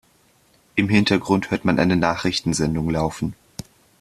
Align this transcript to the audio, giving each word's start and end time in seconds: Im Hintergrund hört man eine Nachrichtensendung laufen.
Im 0.73 0.89
Hintergrund 0.89 1.51
hört 1.51 1.63
man 1.63 1.77
eine 1.77 1.95
Nachrichtensendung 1.95 2.89
laufen. 2.89 3.35